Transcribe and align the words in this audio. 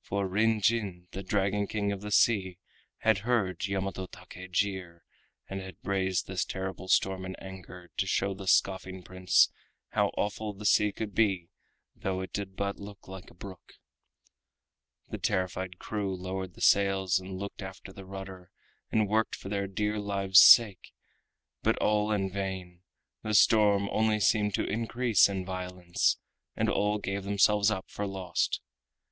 For 0.00 0.32
Kin 0.32 0.60
Jin, 0.60 1.08
the 1.10 1.24
Dragon 1.24 1.66
King 1.66 1.90
of 1.90 2.02
the 2.02 2.12
Sea, 2.12 2.56
had 2.98 3.18
heard 3.26 3.66
Yamato 3.66 4.06
Take 4.06 4.52
jeer, 4.52 5.02
and 5.48 5.60
had 5.60 5.74
raised 5.82 6.28
this 6.28 6.44
terrible 6.44 6.86
storm 6.86 7.24
in 7.24 7.34
anger, 7.40 7.90
to 7.96 8.06
show 8.06 8.32
the 8.32 8.46
scoffing 8.46 9.02
Prince 9.02 9.50
how 9.88 10.12
awful 10.16 10.52
the 10.54 10.64
sea 10.66 10.92
could 10.92 11.16
be 11.16 11.48
though 11.96 12.20
it 12.20 12.32
did 12.32 12.54
but 12.54 12.78
look 12.78 13.08
like 13.08 13.28
a 13.28 13.34
brook. 13.34 13.72
The 15.08 15.18
terrified 15.18 15.80
crew 15.80 16.14
lowered 16.14 16.54
the 16.54 16.60
sails 16.60 17.18
and 17.18 17.36
looked 17.36 17.60
after 17.60 17.92
the 17.92 18.06
rudder, 18.06 18.52
and 18.92 19.08
worked 19.08 19.34
for 19.34 19.48
their 19.48 19.66
dear 19.66 19.98
lives' 19.98 20.38
sake, 20.40 20.92
but 21.60 21.76
all 21.78 22.12
in 22.12 22.30
vain—the 22.30 23.34
storm 23.34 23.88
only 23.90 24.20
seemed 24.20 24.54
to 24.54 24.64
increase 24.64 25.28
in 25.28 25.44
violence, 25.44 26.18
and 26.54 26.68
all 26.68 26.98
gave 26.98 27.24
themselves 27.24 27.68
up 27.72 27.90
for 27.90 28.06
lost. 28.06 28.60